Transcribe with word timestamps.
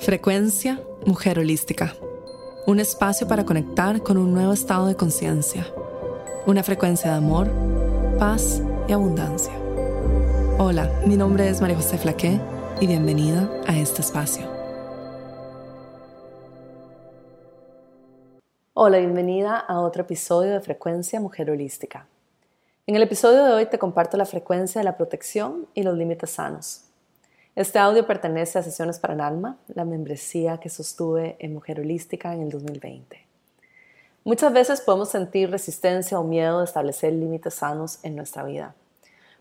Frecuencia 0.00 0.80
Mujer 1.06 1.40
Holística. 1.40 1.92
Un 2.66 2.78
espacio 2.78 3.26
para 3.26 3.44
conectar 3.44 4.00
con 4.00 4.16
un 4.16 4.32
nuevo 4.32 4.52
estado 4.52 4.86
de 4.86 4.94
conciencia. 4.94 5.66
Una 6.46 6.62
frecuencia 6.62 7.10
de 7.10 7.16
amor, 7.16 7.50
paz 8.16 8.62
y 8.86 8.92
abundancia. 8.92 9.52
Hola, 10.56 10.88
mi 11.04 11.16
nombre 11.16 11.48
es 11.48 11.60
María 11.60 11.76
José 11.76 11.98
Flaqué 11.98 12.40
y 12.80 12.86
bienvenida 12.86 13.50
a 13.66 13.76
este 13.76 14.00
espacio. 14.00 14.46
Hola, 18.74 18.98
bienvenida 18.98 19.58
a 19.58 19.80
otro 19.80 20.02
episodio 20.02 20.52
de 20.52 20.60
Frecuencia 20.60 21.20
Mujer 21.20 21.50
Holística. 21.50 22.06
En 22.86 22.94
el 22.94 23.02
episodio 23.02 23.44
de 23.44 23.52
hoy 23.52 23.66
te 23.66 23.80
comparto 23.80 24.16
la 24.16 24.26
frecuencia 24.26 24.80
de 24.80 24.84
la 24.84 24.96
protección 24.96 25.66
y 25.74 25.82
los 25.82 25.98
límites 25.98 26.30
sanos. 26.30 26.87
Este 27.58 27.80
audio 27.80 28.06
pertenece 28.06 28.56
a 28.56 28.62
Sesiones 28.62 29.00
para 29.00 29.14
el 29.14 29.20
Alma, 29.20 29.56
la 29.74 29.84
membresía 29.84 30.58
que 30.58 30.68
sostuve 30.68 31.34
en 31.40 31.54
Mujer 31.54 31.80
Holística 31.80 32.32
en 32.32 32.42
el 32.42 32.50
2020. 32.50 33.26
Muchas 34.22 34.52
veces 34.52 34.80
podemos 34.80 35.08
sentir 35.08 35.50
resistencia 35.50 36.20
o 36.20 36.22
miedo 36.22 36.60
de 36.60 36.66
establecer 36.66 37.12
límites 37.12 37.54
sanos 37.54 37.98
en 38.04 38.14
nuestra 38.14 38.44
vida. 38.44 38.76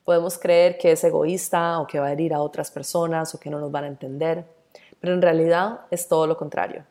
Podemos 0.04 0.40
creer 0.40 0.80
que 0.80 0.94
es 0.94 1.04
egoísta 1.04 1.80
o 1.80 1.86
que 1.86 2.00
va 2.00 2.08
a 2.08 2.12
herir 2.12 2.34
a 2.34 2.42
otras 2.42 2.72
personas 2.72 3.36
o 3.36 3.40
que 3.40 3.52
no 3.52 3.60
nos 3.60 3.72
van 3.72 3.84
a 3.84 3.88
entender, 3.90 4.46
pero 5.00 5.14
en 5.14 5.22
realidad 5.22 5.82
es 5.92 6.08
todo 6.08 6.26
lo 6.26 6.38
contrario. 6.38 6.86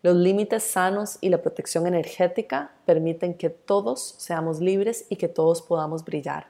Los 0.00 0.16
límites 0.16 0.62
sanos 0.62 1.18
y 1.20 1.28
la 1.28 1.42
protección 1.42 1.86
energética 1.86 2.70
permiten 2.86 3.34
que 3.34 3.50
todos 3.50 4.14
seamos 4.16 4.58
libres 4.58 5.04
y 5.10 5.16
que 5.16 5.28
todos 5.28 5.60
podamos 5.60 6.02
brillar 6.02 6.46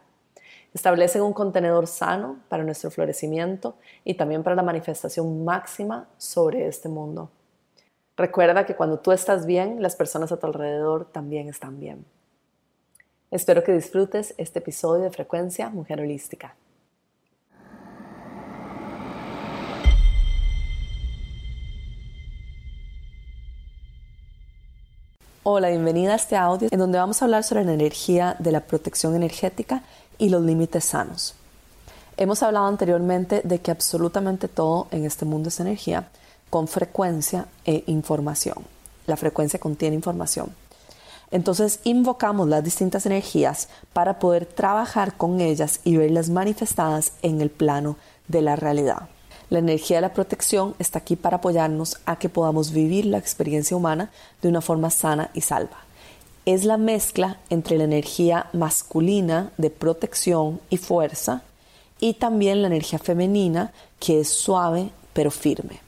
establecen 0.75 1.23
un 1.23 1.33
contenedor 1.33 1.87
sano 1.87 2.39
para 2.49 2.65
nuestro 2.65 2.91
florecimiento 2.91 3.77
y 4.05 4.15
también 4.15 4.43
para 4.43 4.57
la 4.57 4.63
manifestación 4.63 5.45
máxima 5.45 6.09
sobre 6.17 6.67
este 6.67 6.89
mundo. 6.89 7.31
Recuerda 8.17 8.67
que 8.67 8.77
cuando 8.77 8.99
tú 8.99 9.13
estás 9.13 9.47
bien, 9.47 9.83
las 9.83 9.97
personas 9.97 10.33
a 10.33 10.39
tu 10.39 10.47
alrededor 10.47 11.07
también 11.07 11.49
están 11.49 11.81
bien. 11.81 12.05
Espero 13.31 13.65
que 13.65 13.73
disfrutes 13.73 14.35
este 14.37 14.59
episodio 14.59 15.05
de 15.05 15.11
Frecuencia 15.11 15.71
Mujer 15.71 16.01
Holística. 16.01 16.55
Hola, 25.45 25.71
bienvenida 25.71 26.13
a 26.13 26.17
este 26.17 26.37
audio 26.37 26.69
en 26.71 26.79
donde 26.79 26.99
vamos 26.99 27.21
a 27.21 27.25
hablar 27.25 27.43
sobre 27.43 27.65
la 27.65 27.73
energía 27.73 28.37
de 28.39 28.53
la 28.53 28.61
protección 28.61 29.17
energética 29.17 29.83
y 30.17 30.29
los 30.29 30.41
límites 30.41 30.85
sanos. 30.85 31.35
Hemos 32.17 32.45
hablado 32.45 32.67
anteriormente 32.67 33.41
de 33.43 33.61
que 33.61 33.73
absolutamente 33.73 34.47
todo 34.47 34.87
en 34.93 35.05
este 35.05 35.25
mundo 35.25 35.49
es 35.49 35.59
energía 35.59 36.09
con 36.49 36.69
frecuencia 36.69 37.47
e 37.65 37.83
información. 37.89 38.59
La 39.09 39.17
frecuencia 39.17 39.59
contiene 39.59 39.97
información. 39.97 40.55
Entonces 41.33 41.81
invocamos 41.83 42.47
las 42.49 42.63
distintas 42.63 43.05
energías 43.05 43.69
para 43.93 44.21
poder 44.21 44.47
trabajar 44.47 45.17
con 45.17 45.41
ellas 45.41 45.81
y 45.83 45.97
verlas 45.97 46.31
manifestadas 46.31 47.15
en 47.23 47.41
el 47.41 47.51
plano 47.51 47.97
de 48.29 48.43
la 48.43 48.55
realidad. 48.55 49.09
La 49.53 49.59
energía 49.59 49.99
de 49.99 50.01
la 50.01 50.15
protección 50.15 50.75
está 50.79 51.01
aquí 51.01 51.15
para 51.15 51.37
apoyarnos 51.37 51.99
a 52.07 52.17
que 52.17 52.31
podamos 52.31 52.73
vivir 52.73 53.05
la 53.05 53.19
experiencia 53.19 53.77
humana 53.77 54.11
de 54.41 54.49
una 54.49 54.63
forma 54.63 54.89
sana 54.89 55.29
y 55.35 55.43
salva. 55.43 55.77
Es 56.47 56.65
la 56.65 56.79
mezcla 56.79 57.37
entre 57.51 57.77
la 57.77 57.85
energía 57.85 58.47
masculina 58.55 59.53
de 59.59 59.69
protección 59.69 60.59
y 60.71 60.79
fuerza 60.79 61.43
y 62.01 62.15
también 62.15 62.63
la 62.63 62.69
energía 62.69 62.99
femenina 62.99 63.73
que 64.01 64.21
es 64.21 64.31
suave 64.31 64.89
pero 65.13 65.31
firme 65.31 65.81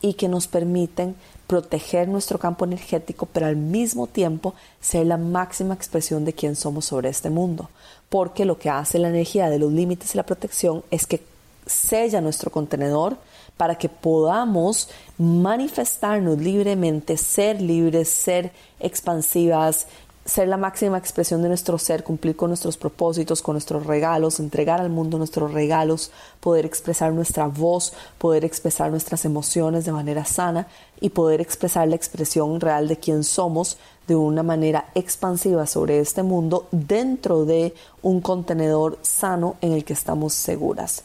y 0.00 0.14
que 0.14 0.28
nos 0.28 0.46
permiten 0.46 1.14
proteger 1.46 2.08
nuestro 2.08 2.38
campo 2.38 2.64
energético 2.64 3.26
pero 3.26 3.44
al 3.44 3.56
mismo 3.56 4.06
tiempo 4.06 4.54
ser 4.80 5.04
la 5.04 5.18
máxima 5.18 5.74
expresión 5.74 6.24
de 6.24 6.32
quién 6.32 6.56
somos 6.56 6.86
sobre 6.86 7.10
este 7.10 7.28
mundo. 7.28 7.68
Porque 8.08 8.46
lo 8.46 8.58
que 8.58 8.70
hace 8.70 8.98
la 8.98 9.10
energía 9.10 9.50
de 9.50 9.58
los 9.58 9.70
límites 9.70 10.14
y 10.14 10.16
la 10.16 10.24
protección 10.24 10.82
es 10.90 11.06
que 11.06 11.22
sella 11.66 12.20
nuestro 12.20 12.50
contenedor 12.50 13.16
para 13.56 13.76
que 13.76 13.88
podamos 13.88 14.88
manifestarnos 15.18 16.38
libremente, 16.38 17.16
ser 17.16 17.60
libres, 17.60 18.08
ser 18.08 18.52
expansivas, 18.78 19.86
ser 20.24 20.48
la 20.48 20.56
máxima 20.56 20.98
expresión 20.98 21.42
de 21.42 21.48
nuestro 21.48 21.76
ser, 21.76 22.04
cumplir 22.04 22.36
con 22.36 22.50
nuestros 22.50 22.76
propósitos, 22.76 23.42
con 23.42 23.54
nuestros 23.54 23.86
regalos, 23.86 24.38
entregar 24.38 24.80
al 24.80 24.90
mundo 24.90 25.18
nuestros 25.18 25.52
regalos, 25.52 26.10
poder 26.40 26.64
expresar 26.64 27.12
nuestra 27.12 27.46
voz, 27.48 27.92
poder 28.18 28.44
expresar 28.44 28.90
nuestras 28.90 29.24
emociones 29.24 29.84
de 29.84 29.92
manera 29.92 30.24
sana 30.24 30.68
y 31.00 31.10
poder 31.10 31.40
expresar 31.40 31.88
la 31.88 31.96
expresión 31.96 32.60
real 32.60 32.86
de 32.86 32.96
quién 32.96 33.24
somos 33.24 33.76
de 34.06 34.16
una 34.16 34.42
manera 34.42 34.86
expansiva 34.94 35.66
sobre 35.66 36.00
este 36.00 36.22
mundo 36.22 36.68
dentro 36.70 37.44
de 37.44 37.74
un 38.02 38.20
contenedor 38.20 38.98
sano 39.02 39.56
en 39.60 39.72
el 39.72 39.84
que 39.84 39.92
estamos 39.92 40.34
seguras. 40.34 41.04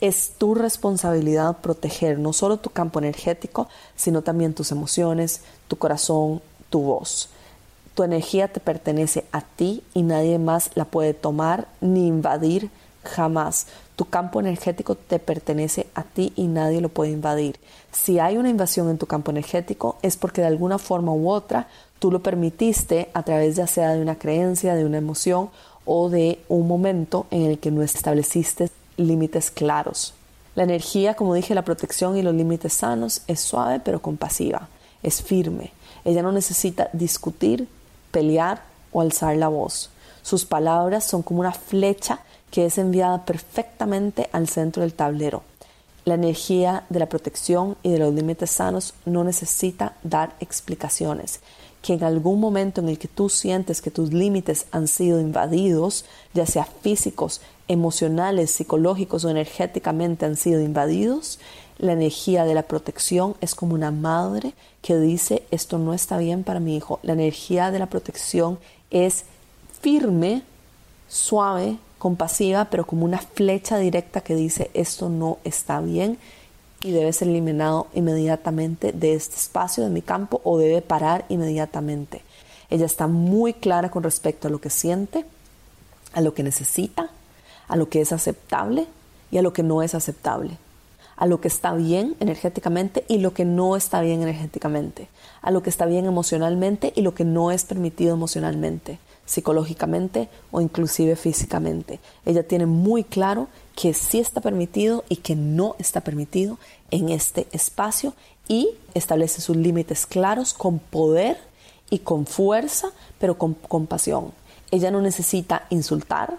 Es 0.00 0.32
tu 0.38 0.54
responsabilidad 0.54 1.56
proteger 1.58 2.20
no 2.20 2.32
solo 2.32 2.58
tu 2.58 2.70
campo 2.70 3.00
energético, 3.00 3.68
sino 3.96 4.22
también 4.22 4.54
tus 4.54 4.70
emociones, 4.70 5.40
tu 5.66 5.76
corazón, 5.76 6.40
tu 6.70 6.82
voz. 6.82 7.30
Tu 7.94 8.04
energía 8.04 8.46
te 8.46 8.60
pertenece 8.60 9.24
a 9.32 9.40
ti 9.40 9.82
y 9.94 10.02
nadie 10.02 10.38
más 10.38 10.70
la 10.76 10.84
puede 10.84 11.14
tomar 11.14 11.66
ni 11.80 12.06
invadir 12.06 12.70
jamás. 13.02 13.66
Tu 13.96 14.04
campo 14.04 14.38
energético 14.38 14.94
te 14.94 15.18
pertenece 15.18 15.88
a 15.96 16.04
ti 16.04 16.32
y 16.36 16.46
nadie 16.46 16.80
lo 16.80 16.90
puede 16.90 17.10
invadir. 17.10 17.58
Si 17.90 18.20
hay 18.20 18.36
una 18.36 18.50
invasión 18.50 18.88
en 18.90 18.98
tu 18.98 19.06
campo 19.06 19.32
energético 19.32 19.96
es 20.02 20.16
porque 20.16 20.42
de 20.42 20.46
alguna 20.46 20.78
forma 20.78 21.10
u 21.12 21.28
otra 21.28 21.66
tú 21.98 22.12
lo 22.12 22.22
permitiste 22.22 23.08
a 23.14 23.24
través 23.24 23.56
ya 23.56 23.66
sea 23.66 23.94
de 23.94 24.00
una 24.00 24.16
creencia, 24.16 24.76
de 24.76 24.84
una 24.84 24.98
emoción 24.98 25.50
o 25.84 26.08
de 26.08 26.38
un 26.48 26.68
momento 26.68 27.26
en 27.32 27.42
el 27.42 27.58
que 27.58 27.72
no 27.72 27.82
estableciste 27.82 28.70
límites 28.98 29.50
claros. 29.50 30.14
La 30.54 30.64
energía, 30.64 31.14
como 31.14 31.34
dije, 31.34 31.54
la 31.54 31.64
protección 31.64 32.16
y 32.16 32.22
los 32.22 32.34
límites 32.34 32.72
sanos 32.72 33.22
es 33.26 33.40
suave 33.40 33.80
pero 33.80 34.02
compasiva, 34.02 34.68
es 35.02 35.22
firme. 35.22 35.72
Ella 36.04 36.22
no 36.22 36.32
necesita 36.32 36.90
discutir, 36.92 37.68
pelear 38.10 38.62
o 38.92 39.00
alzar 39.00 39.36
la 39.36 39.48
voz. 39.48 39.90
Sus 40.22 40.44
palabras 40.44 41.04
son 41.04 41.22
como 41.22 41.40
una 41.40 41.52
flecha 41.52 42.20
que 42.50 42.66
es 42.66 42.78
enviada 42.78 43.24
perfectamente 43.24 44.28
al 44.32 44.48
centro 44.48 44.82
del 44.82 44.94
tablero. 44.94 45.42
La 46.04 46.14
energía 46.14 46.84
de 46.88 46.98
la 46.98 47.08
protección 47.08 47.76
y 47.82 47.90
de 47.90 47.98
los 47.98 48.14
límites 48.14 48.50
sanos 48.50 48.94
no 49.04 49.24
necesita 49.24 49.94
dar 50.02 50.34
explicaciones. 50.40 51.40
Que 51.82 51.94
en 51.94 52.04
algún 52.04 52.40
momento 52.40 52.80
en 52.80 52.88
el 52.88 52.98
que 52.98 53.08
tú 53.08 53.28
sientes 53.28 53.80
que 53.80 53.90
tus 53.90 54.12
límites 54.12 54.66
han 54.72 54.88
sido 54.88 55.20
invadidos, 55.20 56.04
ya 56.34 56.46
sea 56.46 56.64
físicos, 56.64 57.40
emocionales, 57.68 58.50
psicológicos 58.50 59.24
o 59.24 59.30
energéticamente 59.30 60.26
han 60.26 60.36
sido 60.36 60.60
invadidos, 60.60 61.38
la 61.78 61.92
energía 61.92 62.44
de 62.44 62.54
la 62.54 62.64
protección 62.64 63.36
es 63.40 63.54
como 63.54 63.74
una 63.74 63.92
madre 63.92 64.54
que 64.82 64.98
dice 64.98 65.44
esto 65.52 65.78
no 65.78 65.94
está 65.94 66.18
bien 66.18 66.42
para 66.42 66.58
mi 66.58 66.76
hijo. 66.76 66.98
La 67.02 67.12
energía 67.12 67.70
de 67.70 67.78
la 67.78 67.86
protección 67.86 68.58
es 68.90 69.24
firme, 69.80 70.42
suave, 71.08 71.78
compasiva, 71.98 72.64
pero 72.66 72.86
como 72.86 73.04
una 73.04 73.18
flecha 73.18 73.78
directa 73.78 74.22
que 74.22 74.34
dice 74.34 74.70
esto 74.74 75.08
no 75.08 75.38
está 75.44 75.80
bien 75.80 76.18
y 76.82 76.92
debe 76.92 77.12
ser 77.12 77.28
eliminado 77.28 77.88
inmediatamente 77.94 78.92
de 78.92 79.14
este 79.14 79.36
espacio 79.36 79.84
de 79.84 79.90
mi 79.90 80.02
campo 80.02 80.40
o 80.44 80.58
debe 80.58 80.82
parar 80.82 81.24
inmediatamente. 81.28 82.22
Ella 82.70 82.86
está 82.86 83.06
muy 83.06 83.54
clara 83.54 83.90
con 83.90 84.02
respecto 84.02 84.48
a 84.48 84.50
lo 84.50 84.60
que 84.60 84.70
siente, 84.70 85.24
a 86.12 86.20
lo 86.20 86.34
que 86.34 86.42
necesita, 86.42 87.10
a 87.66 87.76
lo 87.76 87.88
que 87.88 88.00
es 88.00 88.12
aceptable 88.12 88.86
y 89.30 89.38
a 89.38 89.42
lo 89.42 89.52
que 89.52 89.62
no 89.62 89.82
es 89.82 89.94
aceptable 89.94 90.58
a 91.18 91.26
lo 91.26 91.40
que 91.40 91.48
está 91.48 91.74
bien 91.74 92.16
energéticamente 92.20 93.04
y 93.08 93.18
lo 93.18 93.34
que 93.34 93.44
no 93.44 93.76
está 93.76 94.00
bien 94.00 94.22
energéticamente, 94.22 95.08
a 95.42 95.50
lo 95.50 95.62
que 95.62 95.70
está 95.70 95.84
bien 95.84 96.06
emocionalmente 96.06 96.92
y 96.94 97.02
lo 97.02 97.14
que 97.14 97.24
no 97.24 97.50
es 97.50 97.64
permitido 97.64 98.14
emocionalmente, 98.14 99.00
psicológicamente 99.26 100.28
o 100.52 100.60
inclusive 100.60 101.16
físicamente. 101.16 101.98
Ella 102.24 102.44
tiene 102.44 102.66
muy 102.66 103.02
claro 103.02 103.48
que 103.80 103.94
sí 103.94 104.18
está 104.18 104.40
permitido 104.40 105.04
y 105.08 105.16
que 105.16 105.36
no 105.36 105.76
está 105.78 106.00
permitido 106.00 106.58
en 106.90 107.10
este 107.10 107.46
espacio 107.52 108.12
y 108.48 108.70
establece 108.92 109.40
sus 109.40 109.56
límites 109.56 110.04
claros 110.04 110.52
con 110.52 110.80
poder 110.80 111.38
y 111.88 112.00
con 112.00 112.26
fuerza, 112.26 112.88
pero 113.20 113.38
con 113.38 113.54
compasión. 113.54 114.32
Ella 114.72 114.90
no 114.90 115.00
necesita 115.00 115.66
insultar, 115.70 116.38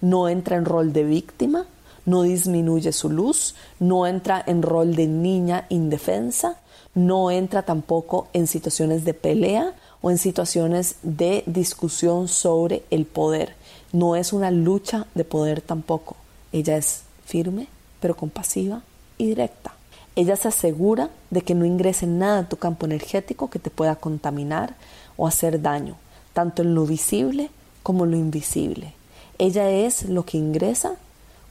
no 0.00 0.30
entra 0.30 0.56
en 0.56 0.64
rol 0.64 0.94
de 0.94 1.04
víctima, 1.04 1.66
no 2.06 2.22
disminuye 2.22 2.90
su 2.92 3.10
luz, 3.10 3.54
no 3.78 4.06
entra 4.06 4.42
en 4.46 4.62
rol 4.62 4.96
de 4.96 5.08
niña 5.08 5.66
indefensa, 5.68 6.56
no 6.94 7.30
entra 7.30 7.64
tampoco 7.64 8.28
en 8.32 8.46
situaciones 8.46 9.04
de 9.04 9.12
pelea 9.12 9.74
o 10.00 10.10
en 10.10 10.16
situaciones 10.16 10.96
de 11.02 11.42
discusión 11.44 12.28
sobre 12.28 12.82
el 12.88 13.04
poder. 13.04 13.56
No 13.92 14.16
es 14.16 14.32
una 14.32 14.50
lucha 14.50 15.06
de 15.14 15.24
poder 15.24 15.60
tampoco. 15.60 16.16
Ella 16.52 16.76
es 16.76 17.02
firme, 17.24 17.68
pero 18.00 18.16
compasiva 18.16 18.82
y 19.16 19.26
directa. 19.26 19.74
Ella 20.16 20.36
se 20.36 20.48
asegura 20.48 21.10
de 21.30 21.42
que 21.42 21.54
no 21.54 21.64
ingrese 21.64 22.06
nada 22.06 22.40
a 22.40 22.48
tu 22.48 22.56
campo 22.56 22.86
energético 22.86 23.50
que 23.50 23.58
te 23.58 23.70
pueda 23.70 23.96
contaminar 23.96 24.74
o 25.16 25.26
hacer 25.26 25.62
daño, 25.62 25.96
tanto 26.32 26.62
en 26.62 26.74
lo 26.74 26.86
visible 26.86 27.50
como 27.82 28.04
en 28.04 28.10
lo 28.12 28.16
invisible. 28.16 28.94
Ella 29.38 29.70
es 29.70 30.08
lo 30.08 30.24
que 30.24 30.38
ingresa 30.38 30.96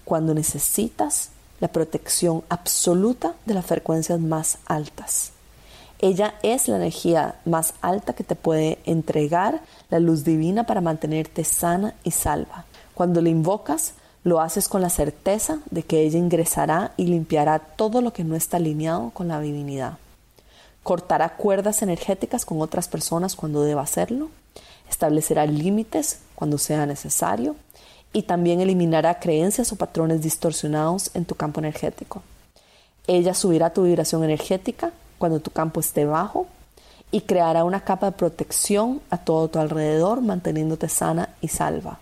cuando 0.04 0.34
necesitas 0.34 1.30
la 1.60 1.70
protección 1.70 2.44
absoluta 2.50 3.36
de 3.46 3.54
las 3.54 3.66
frecuencias 3.66 4.20
más 4.20 4.58
altas. 4.66 5.32
Ella 6.00 6.36
es 6.44 6.68
la 6.68 6.76
energía 6.76 7.40
más 7.46 7.74
alta 7.82 8.14
que 8.14 8.24
te 8.24 8.36
puede 8.36 8.78
entregar 8.86 9.62
la 9.90 10.00
luz 10.00 10.24
divina 10.24 10.66
para 10.66 10.82
mantenerte 10.82 11.44
sana 11.44 11.96
y 12.04 12.12
salva. 12.12 12.66
Cuando 12.94 13.22
la 13.22 13.30
invocas, 13.30 13.94
lo 14.28 14.42
haces 14.42 14.68
con 14.68 14.82
la 14.82 14.90
certeza 14.90 15.60
de 15.72 15.84
que 15.84 16.02
ella 16.02 16.20
ingresará 16.20 16.92
y 16.98 17.06
limpiará 17.06 17.60
todo 17.60 18.02
lo 18.02 18.12
que 18.12 18.26
no 18.26 18.36
está 18.36 18.58
alineado 18.58 19.12
con 19.12 19.30
la 19.30 19.40
divinidad. 19.40 20.00
Cortará 20.84 21.38
cuerdas 21.38 21.82
energéticas 21.82 22.44
con 22.44 22.62
otras 22.62 22.90
personas 22.90 23.38
cuando 23.38 23.64
deba 23.64 23.84
hacerlo. 23.84 24.30
Establecerá 24.90 25.46
límites 25.46 26.20
cuando 26.36 26.58
sea 26.58 26.86
necesario. 26.86 27.56
Y 28.12 28.24
también 28.24 28.60
eliminará 28.60 29.18
creencias 29.18 29.72
o 29.72 29.78
patrones 29.78 30.22
distorsionados 30.22 31.10
en 31.14 31.24
tu 31.24 31.36
campo 31.36 31.62
energético. 31.62 32.22
Ella 33.08 33.34
subirá 33.34 33.70
tu 33.70 33.84
vibración 33.84 34.26
energética 34.26 34.92
cuando 35.20 35.40
tu 35.40 35.52
campo 35.52 35.80
esté 35.80 36.04
bajo 36.04 36.48
y 37.12 37.22
creará 37.22 37.64
una 37.64 37.80
capa 37.80 38.08
de 38.08 38.18
protección 38.18 39.00
a 39.10 39.20
todo 39.20 39.48
tu 39.48 39.60
alrededor, 39.60 40.20
manteniéndote 40.20 40.90
sana 40.90 41.30
y 41.40 41.48
salva. 41.48 42.00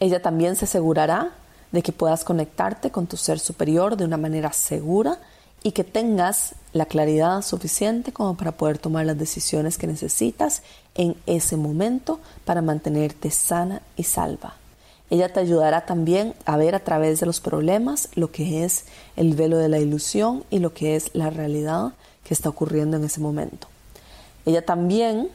Ella 0.00 0.20
también 0.20 0.56
se 0.56 0.66
asegurará 0.66 1.32
de 1.72 1.82
que 1.82 1.92
puedas 1.92 2.24
conectarte 2.24 2.90
con 2.90 3.06
tu 3.06 3.16
ser 3.16 3.38
superior 3.38 3.96
de 3.96 4.04
una 4.04 4.16
manera 4.16 4.52
segura 4.52 5.18
y 5.62 5.72
que 5.72 5.84
tengas 5.84 6.54
la 6.72 6.86
claridad 6.86 7.42
suficiente 7.42 8.12
como 8.12 8.36
para 8.36 8.52
poder 8.52 8.78
tomar 8.78 9.06
las 9.06 9.18
decisiones 9.18 9.78
que 9.78 9.86
necesitas 9.86 10.62
en 10.94 11.16
ese 11.26 11.56
momento 11.56 12.20
para 12.44 12.62
mantenerte 12.62 13.30
sana 13.30 13.82
y 13.96 14.04
salva. 14.04 14.54
Ella 15.08 15.32
te 15.32 15.40
ayudará 15.40 15.86
también 15.86 16.34
a 16.44 16.56
ver 16.56 16.74
a 16.74 16.80
través 16.80 17.20
de 17.20 17.26
los 17.26 17.40
problemas 17.40 18.08
lo 18.14 18.30
que 18.30 18.64
es 18.64 18.84
el 19.16 19.34
velo 19.34 19.56
de 19.56 19.68
la 19.68 19.78
ilusión 19.78 20.44
y 20.50 20.58
lo 20.58 20.74
que 20.74 20.96
es 20.96 21.10
la 21.14 21.30
realidad 21.30 21.92
que 22.24 22.34
está 22.34 22.48
ocurriendo 22.48 22.96
en 22.96 23.04
ese 23.04 23.20
momento. 23.20 23.68
Ella 24.44 24.64
también 24.64 25.28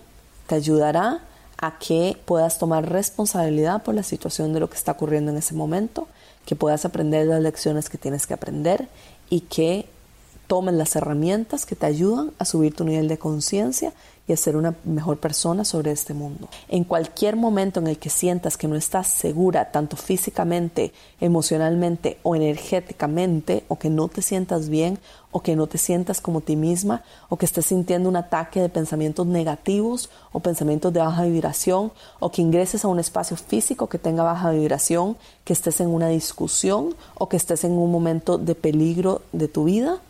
te 0.47 0.55
ayudará 0.55 1.21
a 1.61 1.77
que 1.77 2.17
puedas 2.25 2.57
tomar 2.57 2.89
responsabilidad 2.89 3.83
por 3.83 3.93
la 3.95 4.03
situación 4.03 4.51
de 4.51 4.59
lo 4.59 4.69
que 4.69 4.75
está 4.75 4.93
ocurriendo 4.93 5.31
en 5.31 5.37
ese 5.37 5.53
momento, 5.53 6.07
que 6.45 6.55
puedas 6.55 6.85
aprender 6.85 7.27
las 7.27 7.41
lecciones 7.41 7.87
que 7.87 7.99
tienes 7.99 8.25
que 8.25 8.33
aprender 8.33 8.87
y 9.29 9.41
que 9.41 9.87
tomen 10.51 10.77
las 10.77 10.97
herramientas 10.97 11.65
que 11.65 11.77
te 11.77 11.85
ayudan 11.85 12.33
a 12.37 12.43
subir 12.43 12.75
tu 12.75 12.83
nivel 12.83 13.07
de 13.07 13.17
conciencia 13.17 13.93
y 14.27 14.33
a 14.33 14.37
ser 14.37 14.57
una 14.57 14.75
mejor 14.83 15.17
persona 15.17 15.63
sobre 15.63 15.91
este 15.91 16.13
mundo. 16.13 16.49
En 16.67 16.83
cualquier 16.83 17.37
momento 17.37 17.79
en 17.79 17.87
el 17.87 17.97
que 17.97 18.09
sientas 18.09 18.57
que 18.57 18.67
no 18.67 18.75
estás 18.75 19.07
segura, 19.07 19.71
tanto 19.71 19.95
físicamente, 19.95 20.91
emocionalmente 21.21 22.17
o 22.23 22.35
energéticamente, 22.35 23.63
o 23.69 23.79
que 23.79 23.89
no 23.89 24.09
te 24.09 24.21
sientas 24.21 24.67
bien, 24.67 24.99
o 25.31 25.41
que 25.41 25.55
no 25.55 25.67
te 25.67 25.77
sientas 25.77 26.19
como 26.19 26.41
ti 26.41 26.57
misma, 26.57 27.01
o 27.29 27.37
que 27.37 27.45
estés 27.45 27.67
sintiendo 27.67 28.09
un 28.09 28.17
ataque 28.17 28.59
de 28.59 28.67
pensamientos 28.67 29.27
negativos 29.27 30.09
o 30.33 30.41
pensamientos 30.41 30.91
de 30.91 30.99
baja 30.99 31.23
vibración, 31.23 31.93
o 32.19 32.29
que 32.29 32.41
ingreses 32.41 32.83
a 32.83 32.89
un 32.89 32.99
espacio 32.99 33.37
físico 33.37 33.87
que 33.87 33.99
tenga 33.99 34.23
baja 34.23 34.51
vibración, 34.51 35.15
que 35.45 35.53
estés 35.53 35.79
en 35.79 35.87
una 35.87 36.09
discusión 36.09 36.93
o 37.15 37.29
que 37.29 37.37
estés 37.37 37.63
en 37.63 37.71
un 37.71 37.89
momento 37.89 38.37
de 38.37 38.53
peligro 38.53 39.21
de 39.31 39.47
tu 39.47 39.63
vida, 39.63 40.01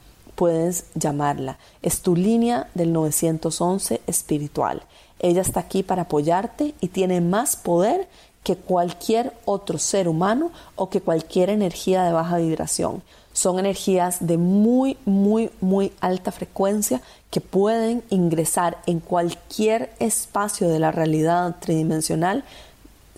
puedes 0.41 0.85
llamarla. 0.95 1.59
Es 1.83 2.01
tu 2.01 2.15
línea 2.15 2.67
del 2.73 2.91
911 2.93 4.01
espiritual. 4.07 4.81
Ella 5.19 5.41
está 5.41 5.59
aquí 5.59 5.83
para 5.83 6.01
apoyarte 6.01 6.73
y 6.81 6.87
tiene 6.87 7.21
más 7.21 7.55
poder 7.55 8.07
que 8.43 8.55
cualquier 8.55 9.33
otro 9.45 9.77
ser 9.77 10.07
humano 10.07 10.49
o 10.75 10.89
que 10.89 10.99
cualquier 10.99 11.51
energía 11.51 12.01
de 12.01 12.11
baja 12.11 12.37
vibración. 12.37 13.03
Son 13.33 13.59
energías 13.59 14.25
de 14.25 14.39
muy, 14.39 14.97
muy, 15.05 15.51
muy 15.61 15.91
alta 16.01 16.31
frecuencia 16.31 17.03
que 17.29 17.39
pueden 17.39 18.03
ingresar 18.09 18.79
en 18.87 18.99
cualquier 18.99 19.93
espacio 19.99 20.69
de 20.69 20.79
la 20.79 20.91
realidad 20.91 21.57
tridimensional 21.59 22.43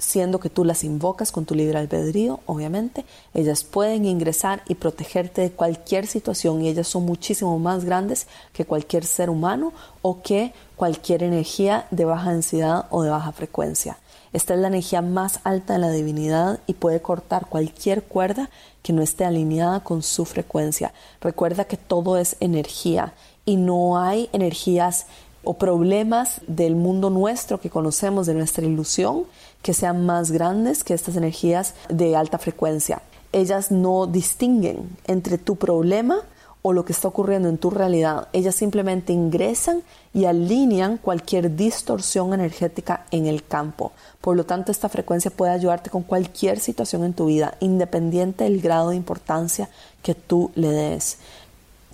siendo 0.04 0.40
que 0.40 0.50
tú 0.50 0.66
las 0.66 0.84
invocas 0.84 1.32
con 1.32 1.46
tu 1.46 1.56
libre 1.56 1.78
albedrío, 1.78 2.42
obviamente, 2.46 3.06
ellas 3.34 3.64
pueden 3.64 4.06
ingresar 4.06 4.62
y 4.68 4.76
protegerte 4.76 5.42
de 5.42 5.52
cualquier 5.52 6.08
situación 6.08 6.62
y 6.62 6.70
ellas 6.70 6.88
son 6.88 7.06
muchísimo 7.06 7.58
más 7.60 7.86
grandes 7.86 8.28
que 8.52 8.66
cualquier 8.66 9.06
ser 9.06 9.30
humano 9.30 9.74
o 10.02 10.22
que 10.22 10.54
cualquier 10.76 11.24
energía 11.24 11.88
de 11.92 12.06
baja 12.06 12.32
densidad 12.32 12.86
o 12.90 13.04
de 13.04 13.10
baja 13.10 13.32
frecuencia. 13.32 13.98
Esta 14.34 14.56
es 14.56 14.60
la 14.60 14.68
energía 14.68 15.02
más 15.02 15.40
alta 15.44 15.74
de 15.74 15.80
la 15.80 15.92
divinidad 15.92 16.60
y 16.66 16.74
puede 16.74 17.02
cortar 17.02 17.46
cualquier 17.48 18.04
cuerda 18.04 18.50
que 18.82 18.92
no 18.92 19.02
esté 19.04 19.26
alineada 19.26 19.82
con 19.82 20.02
su 20.02 20.26
frecuencia. 20.26 20.92
Recuerda 21.22 21.66
que 21.66 21.78
todo 21.78 22.18
es 22.18 22.36
energía 22.40 23.14
y 23.46 23.58
no 23.58 24.00
hay 24.00 24.30
energías 24.34 25.06
o 25.44 25.56
problemas 25.56 26.42
del 26.48 26.75
mundo 26.75 27.10
nuestro 27.10 27.60
que 27.60 27.69
conocemos, 27.69 28.28
de 28.28 28.34
nuestra 28.34 28.66
ilusión, 28.66 29.24
que 29.62 29.74
sean 29.74 30.06
más 30.06 30.31
grandes 30.31 30.84
que 30.84 30.94
estas 30.94 31.16
energías 31.16 31.74
de 31.90 32.16
alta 32.16 32.38
frecuencia. 32.38 33.01
Ellas 33.31 33.72
no 33.72 34.06
distinguen 34.07 34.98
entre 35.06 35.38
tu 35.38 35.56
problema 35.56 36.22
o 36.62 36.72
lo 36.72 36.86
que 36.86 36.94
está 36.94 37.10
ocurriendo 37.10 37.50
en 37.50 37.57
tu 37.57 37.69
realidad. 37.69 38.30
Ellas 38.31 38.56
simplemente 38.56 39.12
ingresan 39.12 39.84
y 40.13 40.25
alinean 40.25 40.98
cualquier 40.98 41.56
distorsión 41.56 42.34
energética 42.34 43.06
en 43.12 43.28
el 43.28 43.44
campo. 43.44 43.92
Por 44.22 44.38
lo 44.38 44.46
tanto, 44.46 44.72
esta 44.72 44.88
frecuencia 44.88 45.30
puede 45.30 45.51
ayudarte 45.51 45.89
con 45.89 46.04
cualquier 46.04 46.60
situación 46.60 47.04
en 47.04 47.13
tu 47.13 47.25
vida, 47.25 47.57
independiente 47.60 48.46
del 48.46 48.62
grado 48.62 48.89
de 48.89 48.96
importancia 48.96 49.69
que 50.01 50.16
tú 50.16 50.51
le 50.56 50.69
des. 50.69 51.18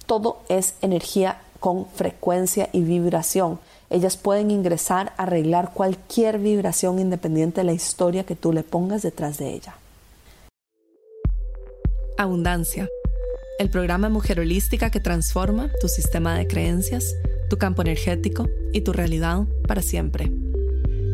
Todo 0.05 0.39
es 0.49 0.75
energía 0.81 1.41
con 1.59 1.87
frecuencia 1.87 2.69
y 2.71 2.81
vibración. 2.81 3.59
Ellas 3.89 4.17
pueden 4.17 4.51
ingresar 4.51 5.13
a 5.17 5.23
arreglar 5.23 5.71
cualquier 5.73 6.39
vibración 6.39 6.99
independiente 6.99 7.61
de 7.61 7.65
la 7.65 7.73
historia 7.73 8.23
que 8.23 8.35
tú 8.35 8.53
le 8.53 8.63
pongas 8.63 9.01
detrás 9.01 9.37
de 9.37 9.53
ella. 9.53 9.75
Abundancia. 12.17 12.87
El 13.59 13.69
programa 13.69 14.09
Mujer 14.09 14.39
Holística 14.39 14.89
que 14.89 14.99
transforma 14.99 15.69
tu 15.81 15.87
sistema 15.87 16.37
de 16.37 16.47
creencias, 16.47 17.15
tu 17.49 17.57
campo 17.57 17.81
energético 17.81 18.47
y 18.73 18.81
tu 18.81 18.93
realidad 18.93 19.43
para 19.67 19.81
siempre. 19.81 20.25